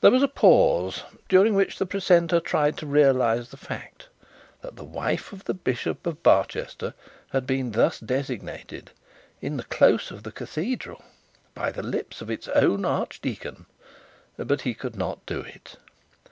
There 0.00 0.10
was 0.10 0.22
a 0.22 0.26
pause, 0.28 1.02
during 1.28 1.52
which 1.54 1.76
the 1.78 1.84
precentor 1.84 2.40
tried 2.40 2.78
to 2.78 2.86
realise 2.86 3.48
the 3.50 3.58
fact 3.58 4.08
that 4.62 4.76
the 4.76 4.84
wife 4.86 5.34
of 5.34 5.44
the 5.44 5.52
bishop 5.52 6.06
of 6.06 6.22
Barchester 6.22 6.94
had 7.28 7.46
been 7.46 7.72
thus 7.72 8.00
designated, 8.00 8.92
in 9.42 9.58
the 9.58 9.64
close 9.64 10.10
of 10.10 10.22
the 10.22 10.32
cathedral, 10.32 11.04
by 11.52 11.70
the 11.70 11.82
lips 11.82 12.22
of 12.22 12.30
its 12.30 12.48
own 12.48 12.86
archdeacon: 12.86 13.66
but 14.38 14.62
he 14.62 14.72
could 14.72 14.96
not 14.96 15.26
do 15.26 15.40
it. 15.40 15.76